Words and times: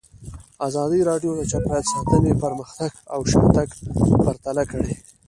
ازادي 0.67 0.99
راډیو 1.09 1.31
د 1.35 1.41
چاپیریال 1.51 1.85
ساتنه 1.91 2.31
پرمختګ 2.43 2.91
او 3.13 3.19
شاتګ 3.31 3.69
پرتله 4.25 4.63
کړی. 4.71 4.93